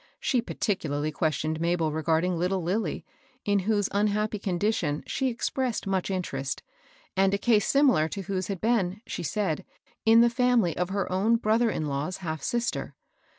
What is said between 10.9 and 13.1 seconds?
own brother in law's half sister.